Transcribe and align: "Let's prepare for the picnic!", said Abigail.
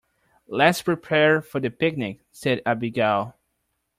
"Let's 0.47 0.81
prepare 0.81 1.43
for 1.43 1.59
the 1.59 1.69
picnic!", 1.69 2.21
said 2.31 2.63
Abigail. 2.65 3.35